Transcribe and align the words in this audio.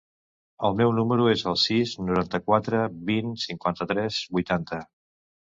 El 0.69 0.77
meu 0.77 0.93
número 0.99 1.27
es 1.33 1.43
el 1.51 1.57
sis, 1.63 1.93
noranta-quatre, 2.07 2.81
vint, 3.11 3.31
cinquanta-tres, 3.45 4.19
vuitanta. 4.41 4.83